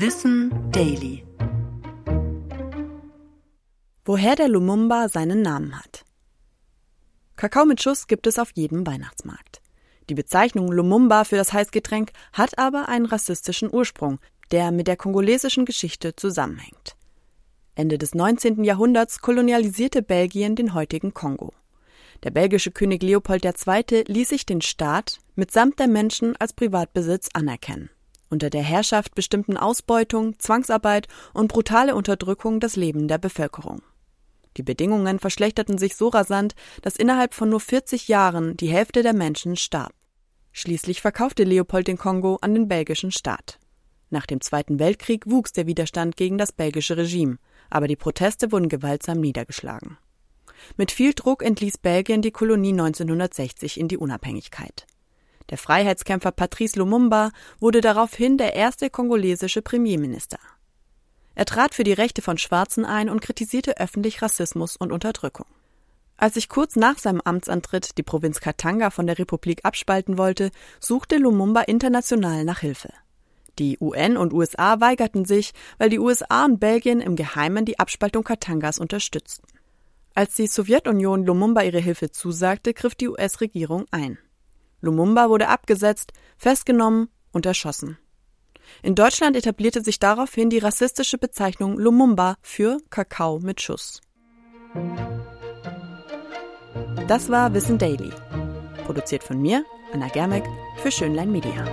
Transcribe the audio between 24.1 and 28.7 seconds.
sich den Staat mitsamt der Menschen als Privatbesitz anerkennen. Unter der